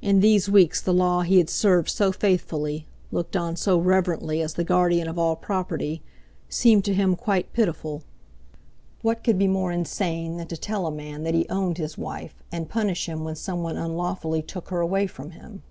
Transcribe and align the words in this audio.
In 0.00 0.20
these 0.20 0.48
weeks 0.48 0.80
the 0.80 0.94
Law 0.94 1.22
he 1.22 1.38
had 1.38 1.50
served 1.50 1.88
so 1.88 2.12
faithfully, 2.12 2.86
looked 3.10 3.34
on 3.34 3.56
so 3.56 3.76
reverently 3.76 4.40
as 4.40 4.54
the 4.54 4.62
guardian 4.62 5.08
of 5.08 5.18
all 5.18 5.34
property, 5.34 6.00
seemed 6.48 6.84
to 6.84 6.94
him 6.94 7.16
quite 7.16 7.52
pitiful. 7.52 8.04
What 9.00 9.24
could 9.24 9.40
be 9.40 9.48
more 9.48 9.72
insane 9.72 10.36
than 10.36 10.46
to 10.46 10.56
tell 10.56 10.86
a 10.86 10.92
man 10.92 11.24
that 11.24 11.34
he 11.34 11.48
owned 11.48 11.78
his 11.78 11.98
wife, 11.98 12.40
and 12.52 12.68
punish 12.70 13.08
him 13.08 13.24
when 13.24 13.34
someone 13.34 13.76
unlawfully 13.76 14.42
took 14.42 14.68
her 14.68 14.78
away 14.78 15.08
from 15.08 15.32
him? 15.32 15.64